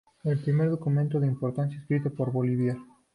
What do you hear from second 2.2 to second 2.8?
Bolívar.